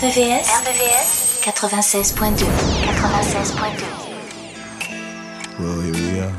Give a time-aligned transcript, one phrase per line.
[0.00, 2.48] RVVS, RVVS 96.2
[2.90, 6.34] 96.2 Well, here we are.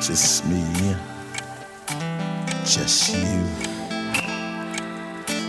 [0.00, 0.62] Just me,
[2.64, 3.42] just you,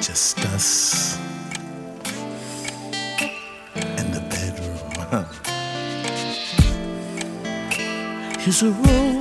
[0.01, 1.19] just us
[3.99, 5.25] in the bedroom.
[8.39, 9.19] Here's a roll,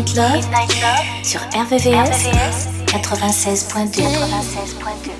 [0.00, 5.19] Midnight Love, sur RVVS, RVVS 96.2.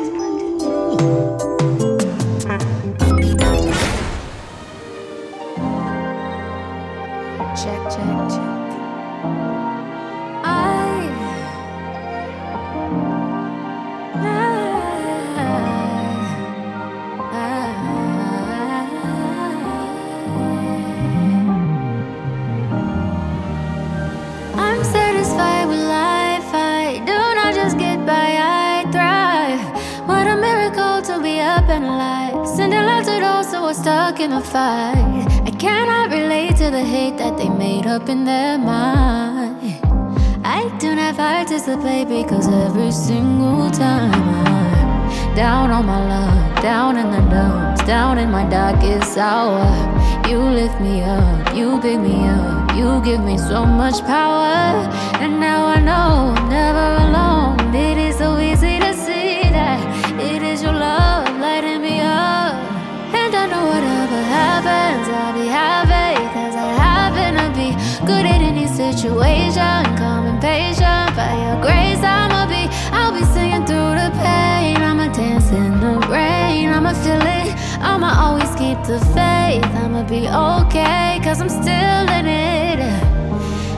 [80.01, 82.79] gonna be okay, cause I'm still in it.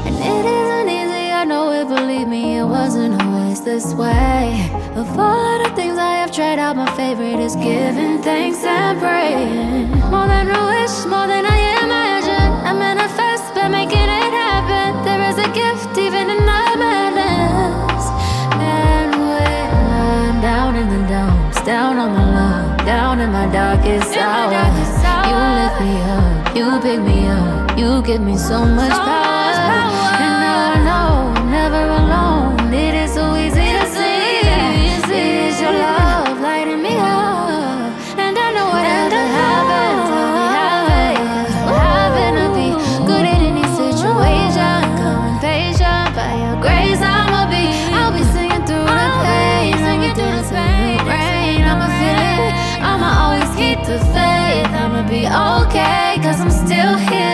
[0.07, 4.69] And it isn't easy, I know it, believe me, it wasn't always this way.
[4.95, 9.89] Of all the things I have tried out, my favorite is giving thanks and praying.
[10.11, 12.51] More than a wish, more than I imagine.
[12.69, 15.03] I manifest by making it happen.
[15.03, 18.03] There is a gift even in the madness.
[18.63, 24.15] And when I'm down in the dumps, down on my luck, down in my darkest
[24.15, 25.02] hours.
[25.29, 30.12] You lift me up, you pick me up, you give me so much power.
[55.33, 57.32] okay, cause I'm still here.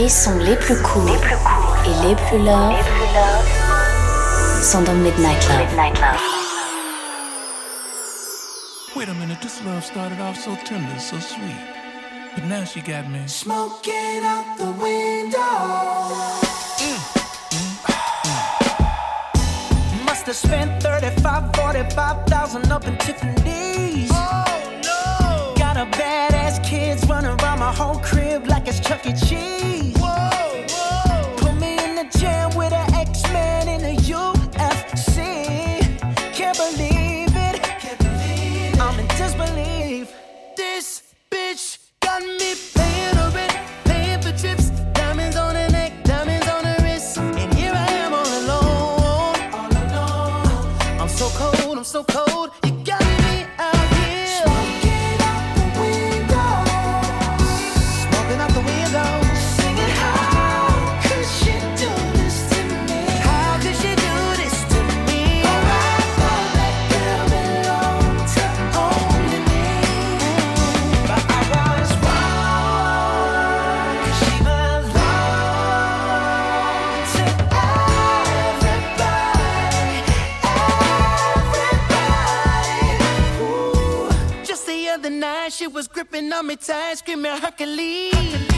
[0.00, 2.72] Les sons les plus courts, les plus courts et les plus lourds
[4.62, 5.58] sont dans Midnight Love.
[5.58, 6.20] Midnight Love.
[8.96, 11.54] Wait a minute, this love started off so tender, so sweet.
[12.34, 15.38] But now she got me smoking out the window.
[16.80, 16.96] Mm,
[17.52, 17.76] mm,
[19.98, 20.08] mm.
[20.08, 24.10] I spent 35, 45,000 up in Tiffany's.
[24.14, 24.44] Oh
[24.82, 25.54] no!
[25.58, 29.12] Got a badass kids running around my whole crib like it's Chuck E.
[29.12, 29.89] Cheese.
[86.10, 88.12] gripping on me tight, screaming Hercules.
[88.12, 88.49] Hercules.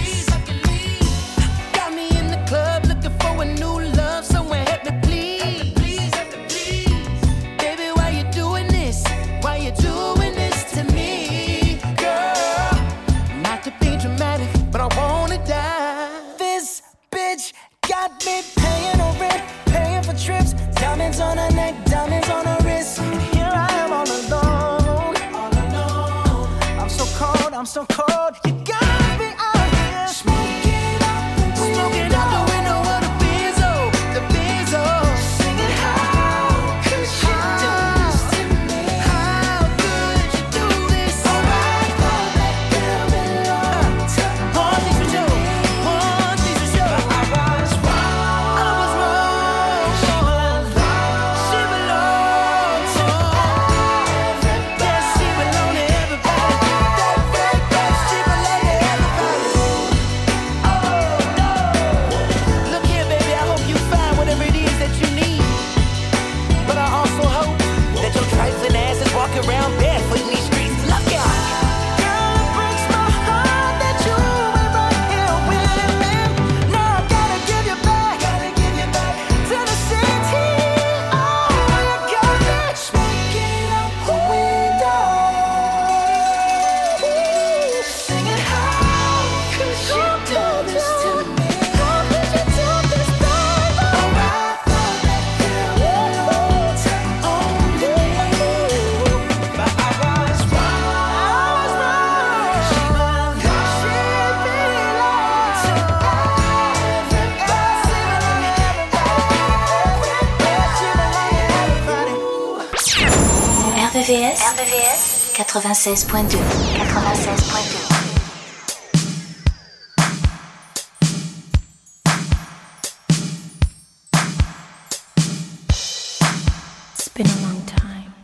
[126.95, 128.15] It's been a long time.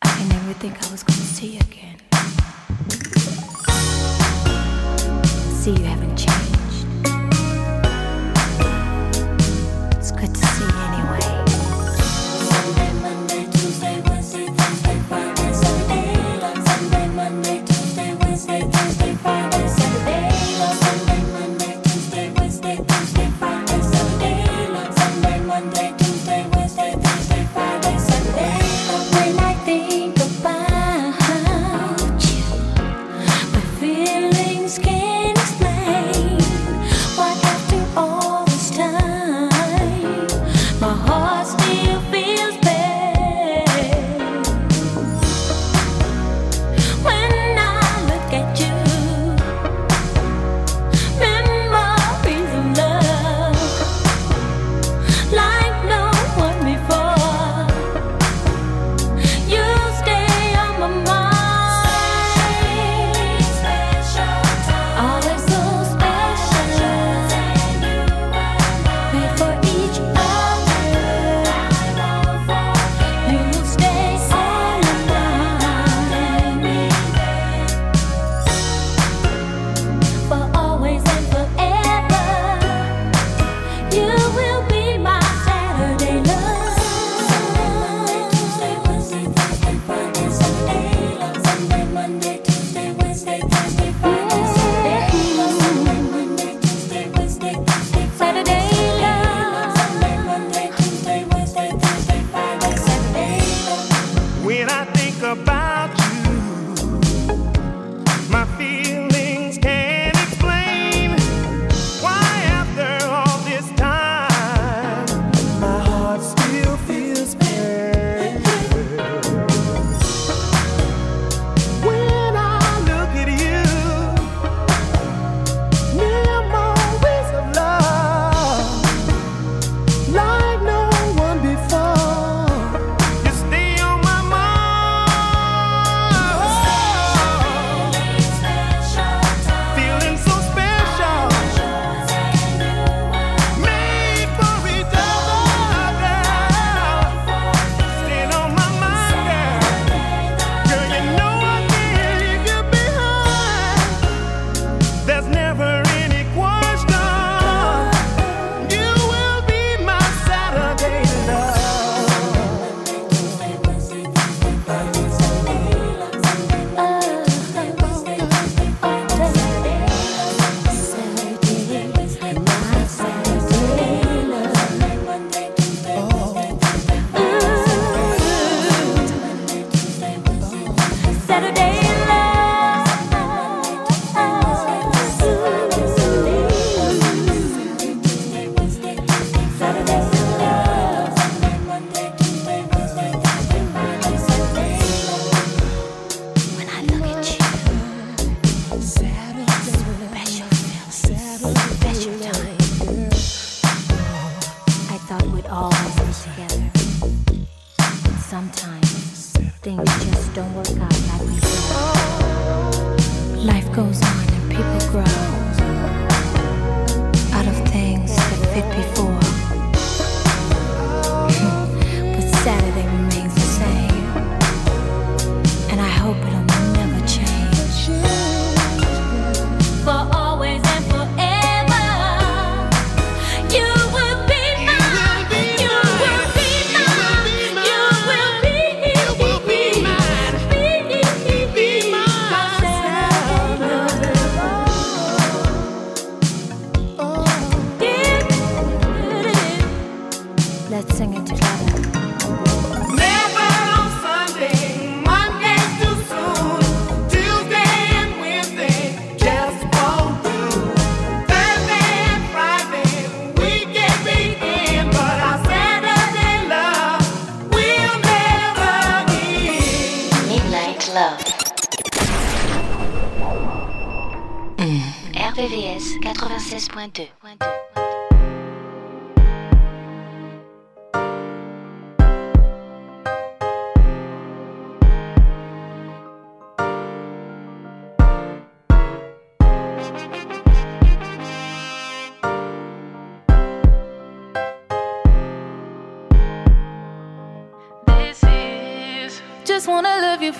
[0.00, 1.98] I never think I was going to see you again.
[5.52, 6.09] See you, haven't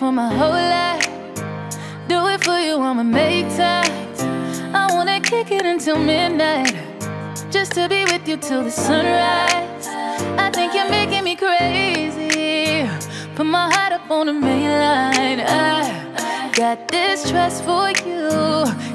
[0.00, 1.06] for my whole life.
[2.08, 3.92] Do it for you, I'ma make time.
[4.74, 6.74] I wanna kick it until midnight.
[7.50, 9.86] Just to be with you till the sunrise.
[10.44, 12.88] I think you're making me crazy.
[13.34, 15.40] Put my heart up on the main line.
[15.40, 18.30] I got this trust for you.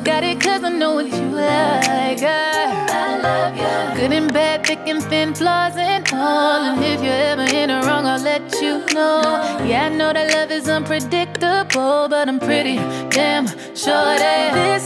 [0.04, 2.24] Got it cause I know what you like.
[2.24, 4.02] I, love you.
[4.02, 6.62] Good and bad, thick and thin, flaws and all.
[6.64, 9.22] And if you're ever in the wrong, I'll let you know.
[9.66, 12.76] Yeah, I know that love is unpredictable, but I'm pretty
[13.10, 14.84] damn sure that this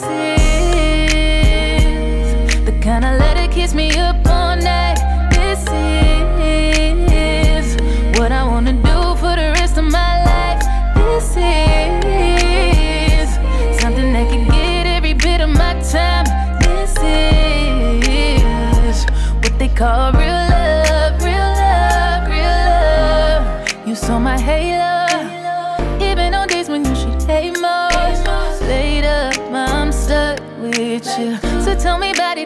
[2.54, 4.29] is the kind of letter kiss me up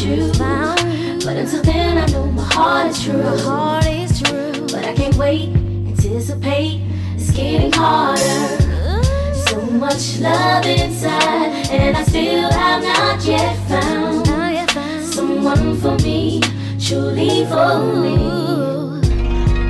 [0.00, 0.32] you.
[0.34, 3.22] Found But until then, I know my heart is true.
[3.22, 4.52] My heart is true.
[4.72, 6.82] But I can't wait, anticipate.
[7.14, 8.62] It's getting harder.
[9.48, 14.30] So much love inside, and I still have not yet found
[15.40, 16.40] someone for me,
[16.78, 18.16] truly for me.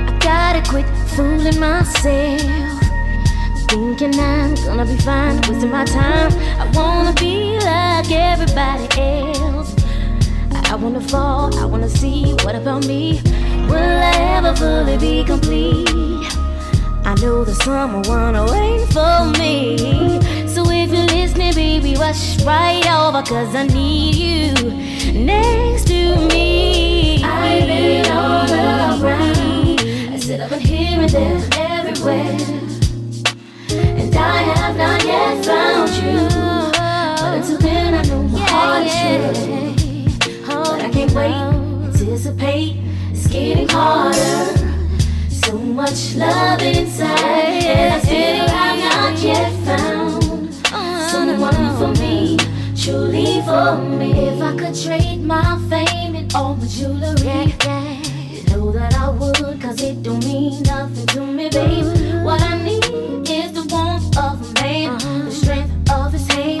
[0.07, 2.41] I gotta quit fooling myself,
[3.69, 6.31] thinking I'm gonna be fine, wasting my time.
[6.59, 9.60] I wanna be like everybody else.
[10.71, 13.21] I wanna fall, I wanna see what about me.
[13.67, 15.89] Will I ever fully be complete?
[17.03, 20.47] I know the summer there's someone waiting for me.
[20.47, 24.53] So if you're listening, baby, rush right over, cause I need you
[25.11, 27.21] next to me.
[27.21, 29.81] I've been all around.
[30.13, 32.37] I sit up and here and there, everywhere.
[33.75, 36.29] And I have not yet found you.
[37.19, 39.70] But until then, I know my heart is true.
[40.91, 42.75] Can't wait, anticipate.
[43.11, 44.57] It's getting harder.
[45.29, 50.53] So much love inside, and I still have not yet found
[51.09, 52.37] someone for me,
[52.75, 54.11] truly for me.
[54.27, 57.55] If I could trade my fame and all the jewelry,
[58.35, 62.23] you know that I would, cause it don't mean nothing to me, babe.
[62.25, 65.29] What I need is the warmth of a man, uh-huh.
[65.31, 65.40] strength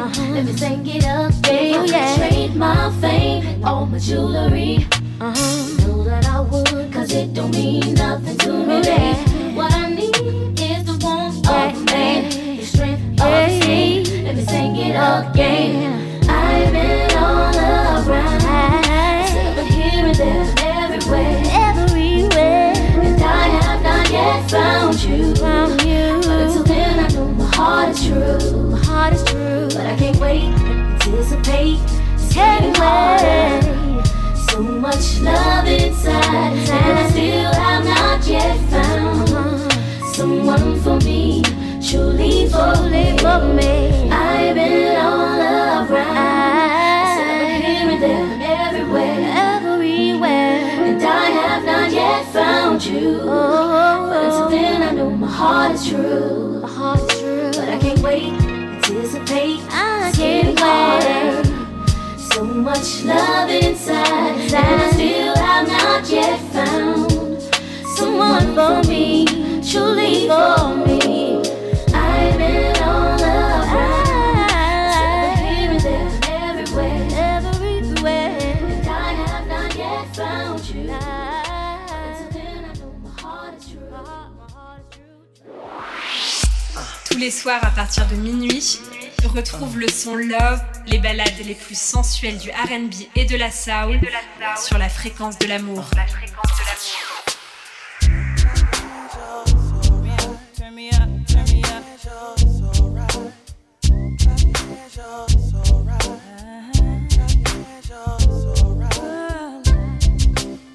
[0.07, 0.35] hand.
[0.35, 1.75] Let me sing it up, babe.
[1.75, 4.87] I could trade my fame all my jewelry.
[5.19, 5.87] Uh-huh.
[5.87, 9.55] Know that I would, cause it don't mean nothing to me, babe.
[9.55, 14.23] What I need is the warmth of a man, the strength of his hand.
[14.23, 15.93] Let me sing it again.
[15.93, 16.00] I've
[34.91, 39.29] much love inside, and I still have not yet found
[40.13, 41.41] someone for me,
[41.81, 43.17] truly for me.
[43.17, 44.09] For me.
[44.11, 45.87] I've been all around,
[47.63, 49.19] here and there, everywhere,
[49.55, 53.19] everywhere, and I have not yet found you.
[53.23, 56.59] But until then, I know my heart is true.
[56.61, 59.61] My heart is true, but I can't wait, anticipate.
[59.69, 61.40] I can't wait.
[62.61, 67.41] Much love inside, and I still have not yet found
[67.97, 69.25] someone for me,
[69.67, 71.41] truly for me.
[87.09, 88.79] Tous les soirs à partir de minuit,
[89.31, 93.99] retrouve le son Love, les ballades les plus sensuelles du RB et de la soul
[94.57, 95.85] sur la fréquence de l'amour.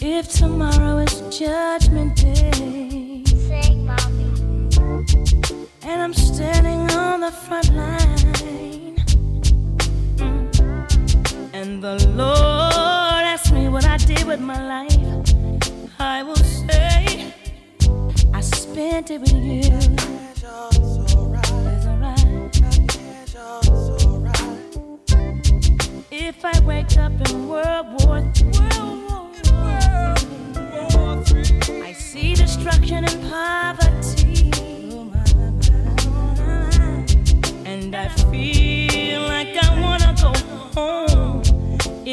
[0.01, 3.23] If tomorrow is judgment day,
[5.83, 8.26] and I'm standing on the front line,
[10.17, 14.97] mm, and the Lord asks me what I did with my life,
[15.99, 17.33] I will say,
[18.33, 19.79] I spent it with you.
[20.29, 20.45] It's
[21.87, 22.25] alright.
[26.11, 28.21] If I wake up in World War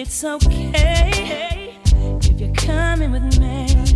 [0.06, 3.93] It's okay if you're coming with me.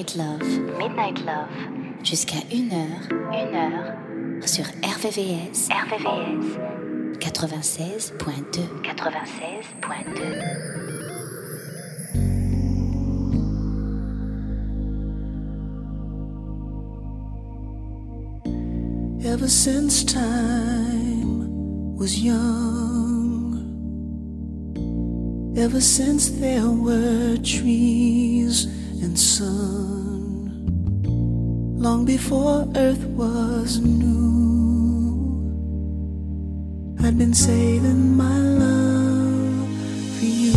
[0.00, 0.40] Midnight Love,
[0.78, 1.52] Midnight Love,
[2.02, 6.56] jusqu'à 1h, 1h, sur RVVS, RVVS,
[7.18, 10.40] 96.2, 96.2.
[19.22, 21.44] Ever since time
[21.98, 23.52] was young,
[25.58, 28.66] ever since there were trees
[29.02, 30.66] and sun,
[31.78, 34.16] long before earth was new,
[37.02, 39.68] I'd been saving my love
[40.18, 40.50] for you.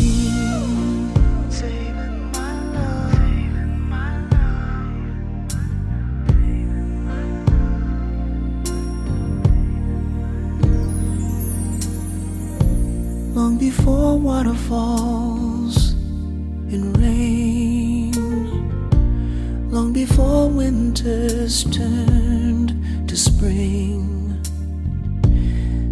[13.34, 15.94] Long before waterfalls
[16.74, 17.33] and rain,
[20.08, 22.72] before winters turned
[23.08, 24.38] to spring.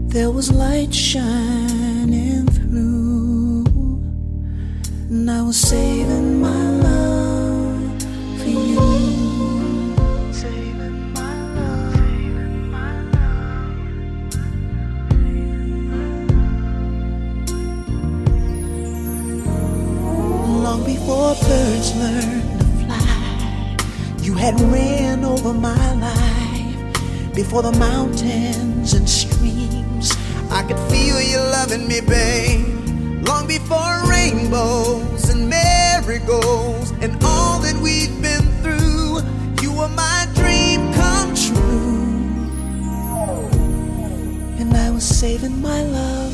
[0.09, 3.63] There was light shining through,
[5.09, 8.03] and I was saving my love
[8.39, 8.89] for you.
[10.33, 12.91] Saving my love, saving my
[20.65, 21.95] long before birds.
[21.95, 22.40] You
[24.41, 30.11] had ran over my life before the mountains and streams.
[30.49, 33.27] I could feel you loving me, babe.
[33.27, 39.19] Long before rainbows and marigolds and all that we've been through,
[39.61, 42.41] you were my dream come true.
[44.59, 46.30] And I was saving my love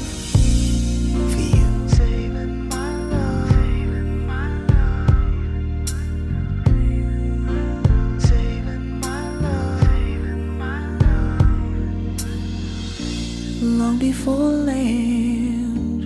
[14.08, 16.02] before land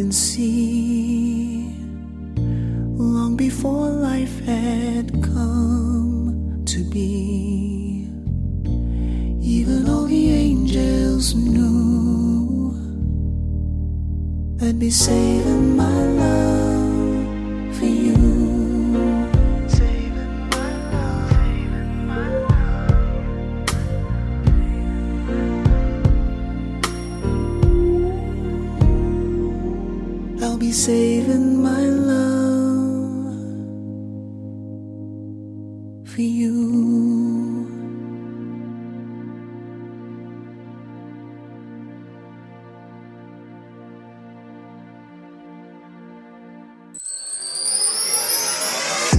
[0.00, 1.72] and sea,
[2.96, 8.08] long before life had come to be,
[9.40, 12.74] even all the angels knew
[14.60, 16.53] I'd be saving my love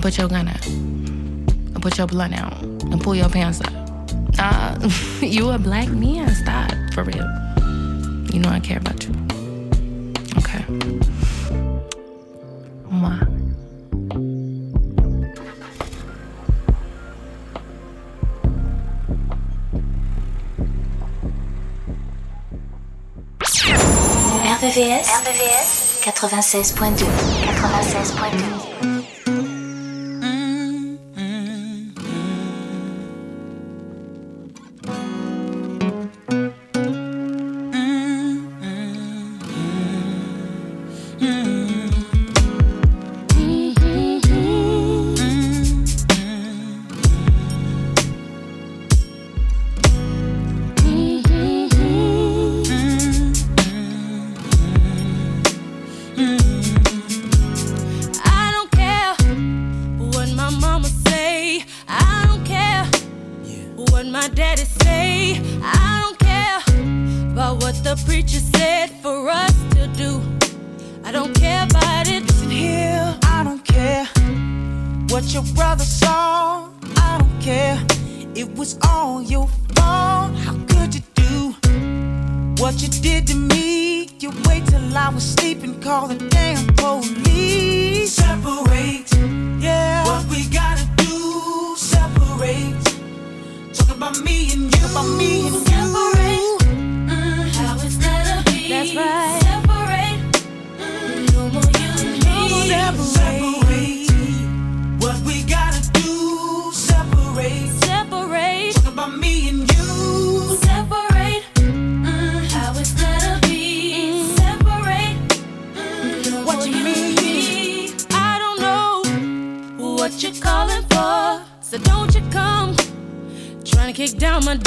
[0.00, 3.72] and put your gun up and put your blunt out and pull your pants up.
[4.38, 4.90] Nah, uh,
[5.20, 6.34] you a black man.
[6.34, 7.28] Stop, for real.
[8.32, 9.10] You know I care about you.
[10.38, 10.64] Okay.
[12.88, 13.28] Mwah.
[24.60, 27.04] RVVS, RVVS 96.2
[27.50, 28.89] 96.2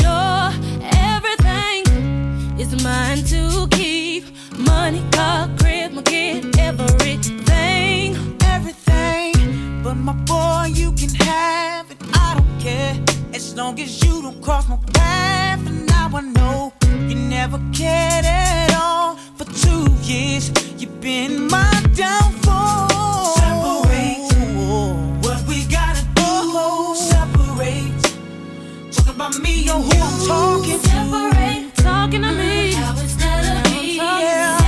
[0.03, 0.51] your
[1.11, 1.81] everything
[2.59, 4.23] is mine to keep.
[4.57, 8.07] Money, car, crib, my kid, everything.
[8.55, 9.33] Everything,
[9.83, 11.97] but my boy, you can have it.
[12.13, 12.95] I don't care
[13.33, 15.65] as long as you don't cross my path.
[15.67, 16.73] And now I know
[17.09, 19.15] you never cared at all.
[19.37, 23.02] For two years, you've been my downfall.
[29.23, 30.87] by me who I'm talking to.
[30.89, 32.73] Separate talking to me.
[32.73, 32.93] How
[33.63, 33.95] be.
[33.95, 34.62] Yeah.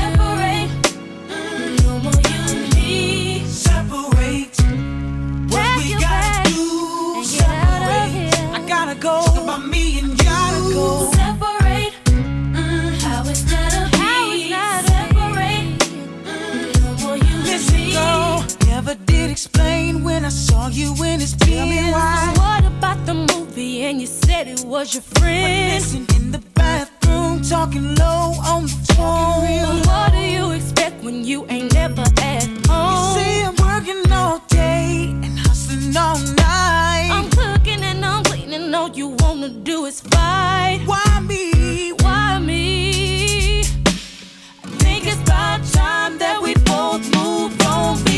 [19.36, 22.34] explain when I saw you in his Tell me why.
[22.38, 23.82] What about the movie?
[23.84, 25.74] And you said it was your friend.
[25.74, 29.44] Listen in the bathroom, talking low on the phone.
[29.46, 32.94] Real what do you expect when you ain't never at home?
[32.94, 37.10] You say I'm working all day and hustling all night.
[37.12, 38.74] I'm cooking and I'm cleaning.
[38.74, 40.80] All you wanna do is fight.
[40.86, 41.14] Why?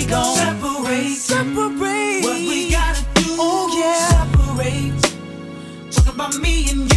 [0.09, 3.35] gon' separate, separate what we gotta do.
[3.39, 5.91] Oh yeah, separate.
[5.91, 6.96] Talk about me and you.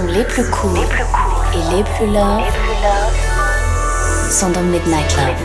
[0.00, 2.42] les plus cool, et les plus love,
[4.30, 5.36] sont dans Midnight Love.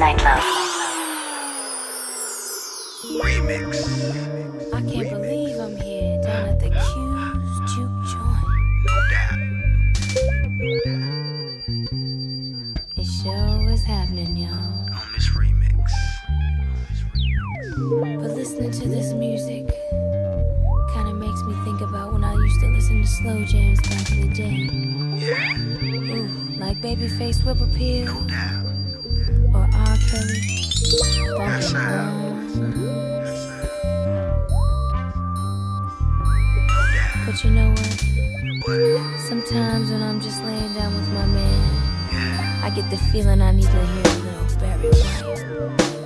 [26.88, 28.06] Babyface Whip Appeal.
[28.06, 28.66] No doubt.
[29.54, 29.98] Or R.
[30.08, 30.40] Kelly.
[31.38, 32.34] That's how.
[37.26, 39.20] But you know what?
[39.20, 42.64] Sometimes when I'm just laying down with my man.
[42.64, 45.97] I get the feeling I need to hear a little Barry White.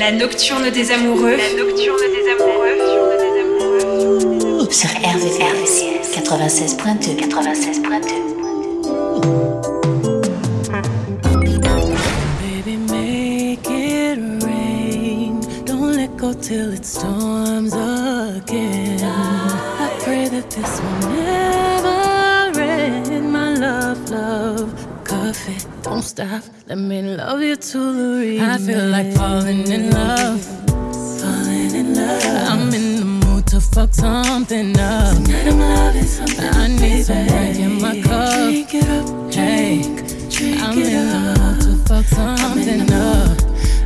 [0.00, 1.36] La nocturne des amoureux.
[1.36, 2.78] La nocturne des amoureux.
[4.70, 5.72] Sur RVVS
[6.14, 7.80] 96.2 96.2
[12.40, 15.38] Baby, make it rain.
[15.66, 19.04] Don't let go till it storms again.
[19.04, 23.30] I pray that this will never end.
[23.30, 24.72] My love, love,
[25.04, 25.58] coffee.
[25.82, 26.42] Don't stop.
[26.70, 28.48] Let me love you to the remix.
[28.48, 30.40] I feel like falling in love.
[31.20, 32.48] Falling in love.
[32.48, 35.16] I'm in the mood to fuck something up.
[35.16, 36.46] Tonight I'm loving something.
[36.46, 38.44] I need some drink in my cup.
[38.44, 40.30] Drink it up, drink.
[40.30, 43.36] Drink I'm in the mood to fuck something up.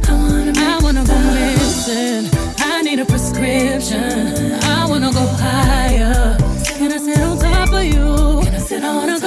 [0.07, 2.29] I wanna, I wanna go missing.
[2.59, 4.61] I need a prescription.
[4.63, 6.37] I wanna go higher.
[6.77, 8.45] Can I sit on top of you?
[8.45, 9.19] Can I sit I wanna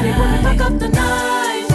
[0.00, 0.08] we
[0.42, 1.68] fuck up up.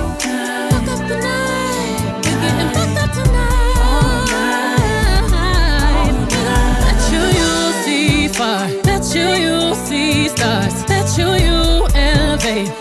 [2.26, 4.18] We're getting fucked up tonight.
[6.82, 8.28] Bet you you'll see.
[8.84, 10.84] Bet you you'll see stars.
[10.86, 12.77] Bet you you elevate.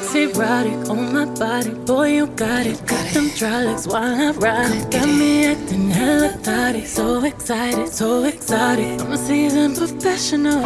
[0.00, 1.70] Sexy, erotic on my body.
[1.70, 2.84] Boy, you got it.
[2.86, 4.90] Got them dry legs while I ride it.
[4.90, 6.84] Got me acting hella thotty.
[6.86, 9.00] So excited, so exotic.
[9.00, 10.62] I'm a seasoned professional.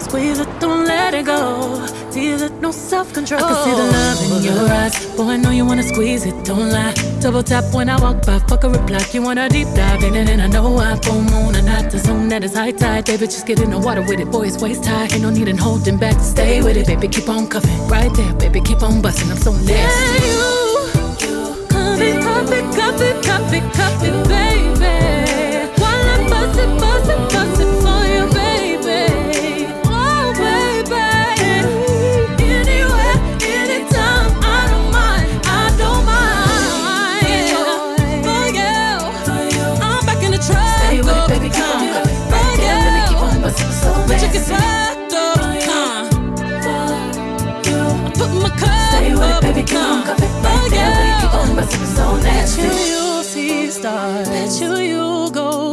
[0.00, 1.86] Squeeze it, don't let it go.
[2.10, 3.42] Tease it, no self control.
[3.42, 5.16] I can see the love in your eyes.
[5.16, 7.11] Boy, I know you wanna squeeze it, don't lie.
[7.22, 8.98] Double tap when I walk by, fuck a reply.
[9.12, 11.98] You wanna deep dive in it, and I know I full moon and not the
[11.98, 13.04] zone that is high tide.
[13.04, 15.04] Baby, just get in the water with it, boy, it's waist high.
[15.04, 17.86] Ain't no need in holding back, stay with it, baby, keep on cuffing.
[17.86, 19.70] Right there, baby, keep on busting, I'm so nasty.
[19.70, 25.70] Yeah, you, Coffee, coffee, coffee, coffee, coffee, baby.
[25.80, 27.61] While I'm bustin', bustin', bustin'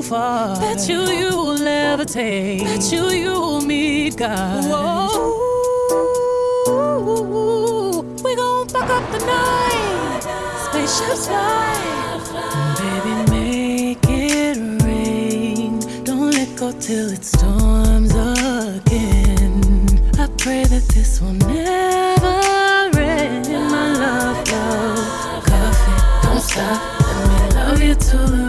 [0.09, 0.59] far.
[0.59, 2.63] Bet you you'll levitate.
[2.63, 4.65] Bet you you'll meet God.
[4.65, 5.07] Whoa.
[8.23, 10.23] We gon' fuck up the night.
[10.65, 11.75] Spaceships fly.
[12.79, 15.79] Baby, make it rain.
[16.03, 19.53] Don't let go till it storms again.
[20.17, 23.47] I pray that this will never end.
[23.47, 26.79] My love, love, coffee, don't stop.
[26.99, 28.48] Let me love you to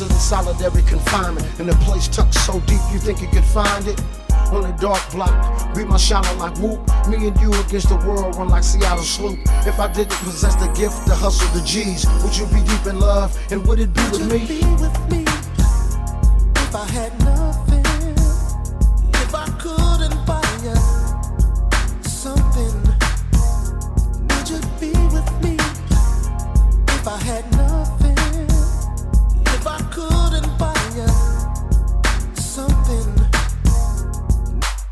[0.00, 3.28] If I was in solitary confinement and the place tucked so deep, you think you
[3.28, 4.00] could find it?
[4.50, 6.80] On a dark block, be my shining like whoop.
[7.06, 9.36] Me and you against the world, run like Seattle Slew.
[9.66, 12.98] If I didn't possess the gift to hustle the G's, would you be deep in
[12.98, 13.36] love?
[13.52, 14.38] And would it be with me?
[14.46, 15.24] Be with me
[16.56, 17.39] if I had nothing.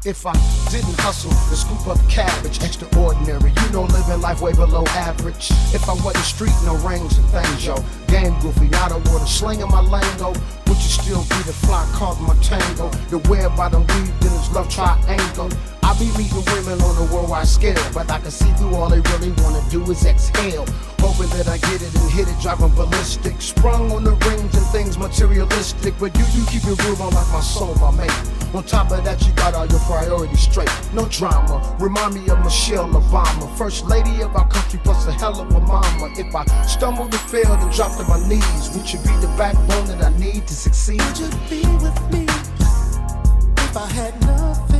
[0.09, 0.33] If I
[0.73, 5.51] didn't hustle to scoop up cabbage, extraordinary, you know, living life way below average.
[5.77, 7.77] If I wasn't street, no rings and things, yo.
[8.09, 10.33] Game goofy, out of water, slinging my lingo.
[10.33, 12.89] Would you still be the fly caught my tango?
[13.13, 15.53] The web by the weed, then it's love triangle.
[15.83, 19.01] I be meeting women on a worldwide scale, but I can see through all they
[19.13, 20.65] really wanna do is exhale.
[21.05, 23.43] Hoping that I get it and hit it, driving ballistic.
[23.43, 27.45] Sprung on the rings and things materialistic, but you, you keep it real like my
[27.45, 28.38] soul, my mate.
[28.55, 30.71] On top of that, you got all your priorities straight.
[30.95, 31.77] No drama.
[31.79, 33.57] Remind me of Michelle Obama.
[33.59, 36.11] First lady of our country, plus a hell of a mama.
[36.17, 39.87] If I stumbled and failed and dropped to my knees, would you be the backbone
[39.89, 41.03] that I need to succeed?
[41.03, 44.78] Would you be with me if I had nothing?